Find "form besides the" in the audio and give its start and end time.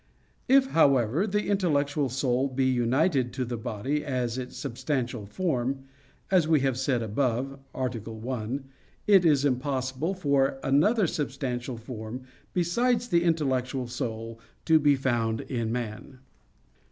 11.77-13.23